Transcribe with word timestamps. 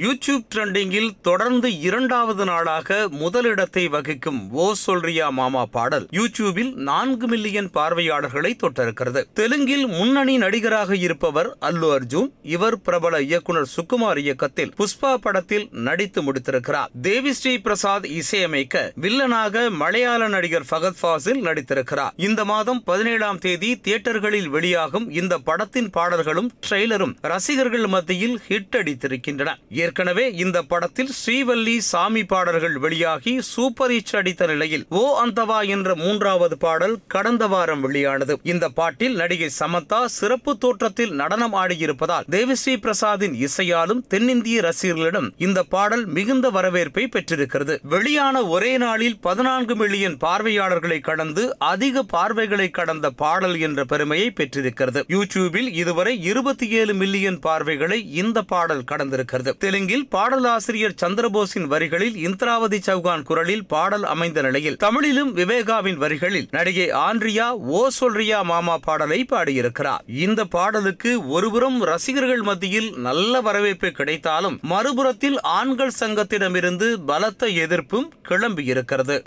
YouTube 0.00 0.44
ட்ரெண்டிங்கில் 0.54 1.20
தொடர்ந்து 1.22 1.80
இரண்டாவது 1.80 2.44
நாளாக 2.44 3.08
முதலிடத்தை 3.10 3.88
வகிக்கும் 3.88 4.50
ஓ 4.50 4.72
சொல்றியா 4.74 5.28
மாமா 5.28 5.66
பாடல் 5.66 6.06
யூடியூபில் 6.12 6.72
நான்கு 6.72 7.28
மில்லியன் 7.28 7.70
பார்வையாளர்களை 7.70 8.56
தொட்டிருக்கிறது. 8.62 9.24
தெலுங்கில் 9.34 9.86
முன்னணி 9.86 10.36
நடிகராக 10.36 10.96
இருப்பவர் 10.96 11.56
அல்லு 11.60 11.98
அர்ஜுன் 11.98 12.30
இவர் 12.42 12.80
பிரபல 12.80 13.22
இயக்குனர் 13.22 13.68
சுகுமார் 13.76 14.16
இயக்கத்தில் 14.16 14.72
புஷ்பா 14.78 15.14
படத்தில் 15.14 15.68
நடித்து 15.70 16.22
முடித்திருக்கிறார். 16.22 16.86
தேவிஸ்ரீ 17.02 17.58
பிரசாத் 17.62 18.06
இசையமைக்க 18.06 18.92
வில்லனாக 19.00 19.70
மலையாள 19.70 20.28
நடிகர் 20.28 20.64
ஃபகத் 20.70 20.98
ஃபாசில் 21.02 21.42
நடித்திருக்கிறார். 21.44 22.10
இந்த 22.16 22.44
மாதம் 22.44 22.82
பதினேழாம் 22.84 23.38
தேதி 23.38 23.80
தியேட்டர்களில் 23.84 24.48
வெளியாகும் 24.48 25.10
இந்த 25.10 25.38
படத்தின் 25.38 25.90
பாடல்களும் 25.90 26.52
ட்ரெய்லரும் 26.70 27.14
ரசிகர்கள் 27.20 27.86
மத்தியில் 27.86 28.40
ஹிட் 28.48 28.76
அடித்திருக்கின்றன. 28.76 29.50
ஏற்கனவே 29.84 30.24
இந்த 30.44 30.58
படத்தில் 30.72 31.12
ஸ்ரீவல்லி 31.18 31.76
சாமி 31.90 32.24
பாடல்கள் 32.24 32.76
வெளியாகி 32.84 33.34
சூப்பர் 33.52 33.90
ஹிட் 33.90 34.16
அடித்த 34.20 34.46
நிலையில் 34.46 34.84
ஓ 35.00 35.02
அந்தவா 35.24 35.58
என்ற 35.74 35.94
மூன்றாவது 35.94 36.56
பாடல் 36.64 36.96
கடந்த 37.14 37.46
வாரம் 37.46 37.80
வெளியானது. 37.80 38.34
இந்த 38.52 38.66
பாட்டில் 38.78 39.14
நடிகை 39.14 39.50
சமந்தா 39.60 40.00
சிறப்பு 40.18 40.52
தோற்றத்தில் 40.58 41.14
நடனம் 41.20 41.54
ஆடியிருப்பதால் 41.54 42.26
தேவிஸ்ரீ 42.30 42.74
பிரசாதின் 42.84 43.34
இசையாலும் 43.46 44.02
தென்னிந்திய 44.08 44.60
ரசிகர்களிடம் 44.60 45.28
இந்த 45.46 45.62
பாடல் 45.74 46.04
மிகுந்த 46.16 46.46
வரவேற்பை 46.50 47.04
பெற்றிருக்கிறது. 47.08 47.76
வெளியான 47.94 48.44
ஒரே 48.54 48.72
நாளில் 48.84 49.18
பதினான்கு 49.20 49.76
மில்லியன் 49.76 50.16
பார்வையாளர்களை 50.24 51.00
கடந்து 51.00 51.44
அதிக 51.58 52.02
பார்வைகளை 52.14 52.68
கடந்த 52.70 53.10
பாடல் 53.22 53.58
என்ற 53.58 53.84
பெருமையை 53.84 54.30
பெற்றிருக்கிறது. 54.30 55.02
யூடியூபில் 55.08 55.70
இதுவரை 55.82 56.14
இருபத்தி 56.30 56.68
ஏழு 56.80 56.94
மில்லியன் 56.94 57.38
பார்வைகளை 57.38 57.98
இந்த 58.22 58.38
பாடல் 58.52 58.86
கடந்திருக்கிறது. 58.90 59.50
தெலுங்கில் 59.72 60.08
பாடலாசிரியர் 60.08 60.94
சந்திரபோஸின் 61.02 61.66
வரிகளில் 61.66 62.16
இந்திராவதி 62.16 62.78
சௌகான் 62.86 63.22
குரலில் 63.22 63.66
பாடல் 63.66 64.04
அமைந்த 64.04 64.42
நிலையில் 64.42 64.76
தமிழிலும் 64.76 65.32
விவேகாவின் 65.32 65.96
வரிகளில் 65.96 66.48
நடிகை 66.50 66.88
ஆண்ட்ரியா 66.90 67.46
ஓ 67.50 67.88
சொல்றியா 68.00 68.42
மாமா 68.42 68.78
பாடலை 68.78 69.24
பாடியிருக்கிறார். 69.24 70.04
இந்த 70.06 70.44
பாடலுக்கு 70.44 71.28
ஒருபுறம் 71.28 71.82
ரசிகர்கள் 71.82 72.42
மத்தியில் 72.42 72.90
நல்ல 72.96 73.40
வரவேற்பு 73.40 73.90
கிடைத்தாலும் 73.90 74.58
மறுபுறத்தில் 74.62 75.40
ஆண்கள் 75.40 75.98
சங்கத்திடமிருந்து 76.00 76.90
பலத்த 77.06 77.46
எதிர்ப்பும் 77.46 78.10
கிளம்பியிருக்கிறது. 78.28 79.18